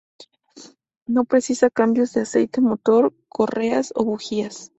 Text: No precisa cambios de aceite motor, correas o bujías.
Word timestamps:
No 1.05 1.25
precisa 1.25 1.69
cambios 1.69 2.11
de 2.13 2.21
aceite 2.21 2.59
motor, 2.59 3.13
correas 3.29 3.93
o 3.95 4.03
bujías. 4.03 4.69